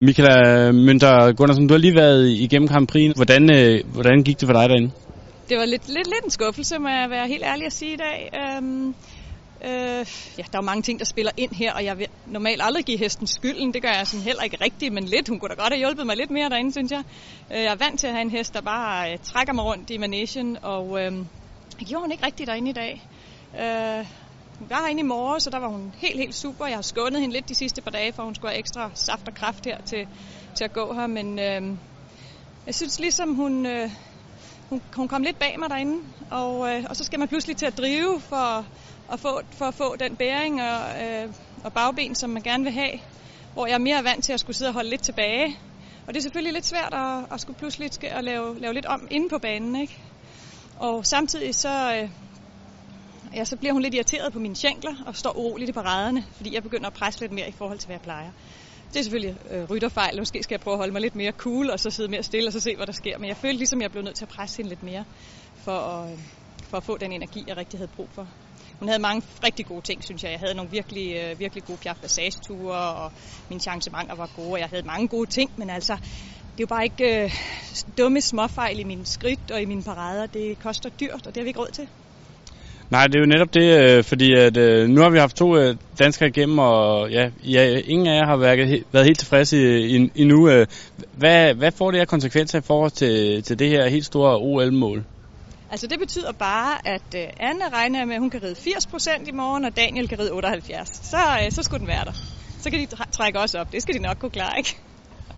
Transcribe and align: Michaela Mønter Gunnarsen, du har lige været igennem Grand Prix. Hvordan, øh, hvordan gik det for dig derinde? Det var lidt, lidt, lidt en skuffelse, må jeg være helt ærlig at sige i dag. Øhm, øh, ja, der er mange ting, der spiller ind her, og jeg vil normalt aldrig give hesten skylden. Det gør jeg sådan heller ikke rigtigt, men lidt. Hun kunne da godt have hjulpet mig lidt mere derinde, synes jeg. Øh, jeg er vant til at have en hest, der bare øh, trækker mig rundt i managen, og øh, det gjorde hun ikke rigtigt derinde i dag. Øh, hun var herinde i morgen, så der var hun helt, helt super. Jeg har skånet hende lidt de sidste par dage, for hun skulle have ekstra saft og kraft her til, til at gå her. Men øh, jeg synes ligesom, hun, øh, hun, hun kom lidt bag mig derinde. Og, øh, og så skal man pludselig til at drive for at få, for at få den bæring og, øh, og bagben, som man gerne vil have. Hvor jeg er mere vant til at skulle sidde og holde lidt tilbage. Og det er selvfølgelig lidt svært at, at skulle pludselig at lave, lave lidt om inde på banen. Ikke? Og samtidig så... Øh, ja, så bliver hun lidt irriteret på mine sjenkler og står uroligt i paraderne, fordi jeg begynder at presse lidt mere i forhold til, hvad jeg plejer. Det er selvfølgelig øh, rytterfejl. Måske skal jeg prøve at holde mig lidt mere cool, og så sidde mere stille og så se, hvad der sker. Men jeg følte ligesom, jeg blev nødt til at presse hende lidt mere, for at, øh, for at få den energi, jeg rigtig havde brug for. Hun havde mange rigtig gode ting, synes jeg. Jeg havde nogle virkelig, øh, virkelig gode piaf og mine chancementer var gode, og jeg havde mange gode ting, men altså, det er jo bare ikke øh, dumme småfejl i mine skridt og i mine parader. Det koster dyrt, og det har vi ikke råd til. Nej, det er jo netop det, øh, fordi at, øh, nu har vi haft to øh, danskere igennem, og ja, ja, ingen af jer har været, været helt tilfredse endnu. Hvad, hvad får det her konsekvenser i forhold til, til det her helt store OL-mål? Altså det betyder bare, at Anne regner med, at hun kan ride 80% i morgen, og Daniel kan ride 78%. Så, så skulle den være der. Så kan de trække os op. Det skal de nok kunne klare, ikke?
Michaela 0.00 0.72
Mønter 0.72 1.32
Gunnarsen, 1.32 1.66
du 1.66 1.74
har 1.74 1.78
lige 1.78 1.94
været 1.94 2.28
igennem 2.28 2.68
Grand 2.68 2.86
Prix. 2.86 3.12
Hvordan, 3.16 3.50
øh, 3.56 3.92
hvordan 3.92 4.22
gik 4.22 4.40
det 4.40 4.46
for 4.48 4.52
dig 4.52 4.68
derinde? 4.68 4.90
Det 5.48 5.58
var 5.58 5.64
lidt, 5.64 5.88
lidt, 5.88 6.06
lidt 6.06 6.24
en 6.24 6.30
skuffelse, 6.30 6.78
må 6.78 6.88
jeg 6.88 7.10
være 7.10 7.28
helt 7.28 7.42
ærlig 7.44 7.66
at 7.66 7.72
sige 7.72 7.92
i 7.92 7.96
dag. 7.96 8.30
Øhm, 8.40 8.88
øh, 9.64 10.06
ja, 10.38 10.42
der 10.52 10.58
er 10.58 10.62
mange 10.62 10.82
ting, 10.82 10.98
der 10.98 11.04
spiller 11.04 11.32
ind 11.36 11.52
her, 11.52 11.72
og 11.72 11.84
jeg 11.84 11.98
vil 11.98 12.06
normalt 12.26 12.60
aldrig 12.64 12.84
give 12.84 12.98
hesten 12.98 13.26
skylden. 13.26 13.74
Det 13.74 13.82
gør 13.82 13.88
jeg 13.88 14.06
sådan 14.06 14.24
heller 14.24 14.42
ikke 14.42 14.58
rigtigt, 14.64 14.92
men 14.92 15.04
lidt. 15.04 15.28
Hun 15.28 15.38
kunne 15.38 15.48
da 15.48 15.62
godt 15.62 15.72
have 15.72 15.78
hjulpet 15.78 16.06
mig 16.06 16.16
lidt 16.16 16.30
mere 16.30 16.48
derinde, 16.48 16.72
synes 16.72 16.92
jeg. 16.92 17.02
Øh, 17.52 17.62
jeg 17.62 17.72
er 17.72 17.84
vant 17.84 18.00
til 18.00 18.06
at 18.06 18.12
have 18.12 18.22
en 18.22 18.30
hest, 18.30 18.54
der 18.54 18.60
bare 18.60 19.12
øh, 19.12 19.18
trækker 19.22 19.52
mig 19.52 19.64
rundt 19.64 19.90
i 19.90 19.98
managen, 19.98 20.58
og 20.62 21.00
øh, 21.00 21.12
det 21.78 21.86
gjorde 21.88 22.02
hun 22.02 22.12
ikke 22.12 22.26
rigtigt 22.26 22.46
derinde 22.46 22.70
i 22.70 22.74
dag. 22.82 23.02
Øh, 23.62 24.06
hun 24.58 24.70
var 24.70 24.80
herinde 24.80 25.00
i 25.00 25.04
morgen, 25.04 25.40
så 25.40 25.50
der 25.50 25.58
var 25.58 25.68
hun 25.68 25.94
helt, 25.96 26.18
helt 26.18 26.34
super. 26.34 26.66
Jeg 26.66 26.76
har 26.76 26.82
skånet 26.82 27.20
hende 27.20 27.34
lidt 27.34 27.48
de 27.48 27.54
sidste 27.54 27.82
par 27.82 27.90
dage, 27.90 28.12
for 28.12 28.22
hun 28.22 28.34
skulle 28.34 28.50
have 28.50 28.58
ekstra 28.58 28.90
saft 28.94 29.28
og 29.28 29.34
kraft 29.34 29.64
her 29.64 29.80
til, 29.80 30.08
til 30.54 30.64
at 30.64 30.72
gå 30.72 30.94
her. 30.94 31.06
Men 31.06 31.38
øh, 31.38 31.76
jeg 32.66 32.74
synes 32.74 33.00
ligesom, 33.00 33.34
hun, 33.34 33.66
øh, 33.66 33.90
hun, 34.68 34.82
hun 34.96 35.08
kom 35.08 35.22
lidt 35.22 35.38
bag 35.38 35.58
mig 35.58 35.70
derinde. 35.70 36.02
Og, 36.30 36.70
øh, 36.70 36.84
og 36.88 36.96
så 36.96 37.04
skal 37.04 37.18
man 37.18 37.28
pludselig 37.28 37.56
til 37.56 37.66
at 37.66 37.78
drive 37.78 38.20
for 38.20 38.66
at 39.12 39.20
få, 39.20 39.40
for 39.50 39.64
at 39.64 39.74
få 39.74 39.96
den 39.96 40.16
bæring 40.16 40.62
og, 40.62 41.04
øh, 41.04 41.28
og 41.64 41.72
bagben, 41.72 42.14
som 42.14 42.30
man 42.30 42.42
gerne 42.42 42.64
vil 42.64 42.72
have. 42.72 42.92
Hvor 43.52 43.66
jeg 43.66 43.74
er 43.74 43.78
mere 43.78 44.04
vant 44.04 44.24
til 44.24 44.32
at 44.32 44.40
skulle 44.40 44.56
sidde 44.56 44.68
og 44.68 44.74
holde 44.74 44.90
lidt 44.90 45.02
tilbage. 45.02 45.56
Og 46.06 46.14
det 46.14 46.16
er 46.16 46.22
selvfølgelig 46.22 46.52
lidt 46.52 46.66
svært 46.66 46.94
at, 46.94 47.34
at 47.34 47.40
skulle 47.40 47.58
pludselig 47.58 48.04
at 48.04 48.24
lave, 48.24 48.60
lave 48.60 48.74
lidt 48.74 48.86
om 48.86 49.08
inde 49.10 49.28
på 49.28 49.38
banen. 49.38 49.76
Ikke? 49.76 49.98
Og 50.78 51.06
samtidig 51.06 51.54
så... 51.54 51.94
Øh, 51.94 52.08
ja, 53.34 53.44
så 53.44 53.56
bliver 53.56 53.72
hun 53.72 53.82
lidt 53.82 53.94
irriteret 53.94 54.32
på 54.32 54.38
mine 54.38 54.56
sjenkler 54.56 54.94
og 55.06 55.16
står 55.16 55.36
uroligt 55.36 55.68
i 55.68 55.72
paraderne, 55.72 56.24
fordi 56.32 56.54
jeg 56.54 56.62
begynder 56.62 56.86
at 56.86 56.92
presse 56.92 57.20
lidt 57.20 57.32
mere 57.32 57.48
i 57.48 57.52
forhold 57.52 57.78
til, 57.78 57.86
hvad 57.86 57.94
jeg 57.94 58.00
plejer. 58.00 58.30
Det 58.92 58.96
er 58.96 59.02
selvfølgelig 59.02 59.36
øh, 59.50 59.70
rytterfejl. 59.70 60.18
Måske 60.18 60.42
skal 60.42 60.54
jeg 60.54 60.60
prøve 60.60 60.74
at 60.74 60.78
holde 60.78 60.92
mig 60.92 61.02
lidt 61.02 61.16
mere 61.16 61.32
cool, 61.32 61.70
og 61.70 61.80
så 61.80 61.90
sidde 61.90 62.10
mere 62.10 62.22
stille 62.22 62.48
og 62.48 62.52
så 62.52 62.60
se, 62.60 62.76
hvad 62.76 62.86
der 62.86 62.92
sker. 62.92 63.18
Men 63.18 63.28
jeg 63.28 63.36
følte 63.36 63.56
ligesom, 63.56 63.80
jeg 63.82 63.90
blev 63.90 64.02
nødt 64.02 64.16
til 64.16 64.24
at 64.24 64.28
presse 64.28 64.56
hende 64.56 64.68
lidt 64.68 64.82
mere, 64.82 65.04
for 65.56 65.72
at, 65.72 66.12
øh, 66.12 66.18
for 66.62 66.76
at 66.76 66.84
få 66.84 66.96
den 66.96 67.12
energi, 67.12 67.44
jeg 67.46 67.56
rigtig 67.56 67.78
havde 67.78 67.90
brug 67.96 68.08
for. 68.14 68.28
Hun 68.78 68.88
havde 68.88 69.02
mange 69.02 69.22
rigtig 69.44 69.66
gode 69.66 69.82
ting, 69.82 70.04
synes 70.04 70.22
jeg. 70.22 70.30
Jeg 70.30 70.40
havde 70.40 70.54
nogle 70.54 70.70
virkelig, 70.70 71.16
øh, 71.16 71.38
virkelig 71.38 71.64
gode 71.64 71.78
piaf 71.78 71.96
og 72.60 73.12
mine 73.48 73.60
chancementer 73.60 74.14
var 74.14 74.30
gode, 74.36 74.52
og 74.52 74.58
jeg 74.58 74.68
havde 74.68 74.86
mange 74.86 75.08
gode 75.08 75.30
ting, 75.30 75.50
men 75.56 75.70
altså, 75.70 75.92
det 76.58 76.60
er 76.60 76.66
jo 76.66 76.66
bare 76.66 76.84
ikke 76.84 77.24
øh, 77.24 77.34
dumme 77.98 78.20
småfejl 78.20 78.78
i 78.78 78.84
mine 78.84 79.06
skridt 79.06 79.50
og 79.50 79.62
i 79.62 79.64
mine 79.64 79.82
parader. 79.82 80.26
Det 80.26 80.58
koster 80.58 80.90
dyrt, 80.90 81.26
og 81.26 81.34
det 81.34 81.36
har 81.36 81.42
vi 81.42 81.48
ikke 81.48 81.60
råd 81.60 81.70
til. 81.72 81.88
Nej, 82.90 83.06
det 83.06 83.14
er 83.14 83.20
jo 83.20 83.26
netop 83.26 83.54
det, 83.54 83.80
øh, 83.80 84.04
fordi 84.04 84.34
at, 84.34 84.56
øh, 84.56 84.88
nu 84.88 85.00
har 85.00 85.10
vi 85.10 85.18
haft 85.18 85.36
to 85.36 85.56
øh, 85.56 85.76
danskere 85.98 86.28
igennem, 86.28 86.58
og 86.58 87.10
ja, 87.10 87.30
ja, 87.44 87.80
ingen 87.84 88.06
af 88.06 88.16
jer 88.16 88.26
har 88.26 88.36
været, 88.36 88.84
været 88.92 89.06
helt 89.06 89.18
tilfredse 89.18 89.88
endnu. 90.14 90.64
Hvad, 91.12 91.54
hvad 91.54 91.72
får 91.72 91.90
det 91.90 92.00
her 92.00 92.04
konsekvenser 92.04 92.58
i 92.58 92.62
forhold 92.62 92.90
til, 92.90 93.42
til 93.42 93.58
det 93.58 93.68
her 93.68 93.88
helt 93.88 94.04
store 94.04 94.36
OL-mål? 94.36 95.04
Altså 95.70 95.86
det 95.86 95.98
betyder 95.98 96.32
bare, 96.32 96.88
at 96.88 97.14
Anne 97.40 97.68
regner 97.72 98.04
med, 98.04 98.14
at 98.14 98.20
hun 98.20 98.30
kan 98.30 98.42
ride 98.42 98.54
80% 98.54 99.28
i 99.28 99.32
morgen, 99.32 99.64
og 99.64 99.76
Daniel 99.76 100.08
kan 100.08 100.18
ride 100.18 100.30
78%. 100.30 100.84
Så, 100.84 101.16
så 101.50 101.62
skulle 101.62 101.80
den 101.80 101.88
være 101.88 102.04
der. 102.04 102.12
Så 102.60 102.70
kan 102.70 102.80
de 102.80 102.86
trække 103.12 103.38
os 103.38 103.54
op. 103.54 103.72
Det 103.72 103.82
skal 103.82 103.94
de 103.94 103.98
nok 103.98 104.16
kunne 104.18 104.30
klare, 104.30 104.58
ikke? 104.58 104.76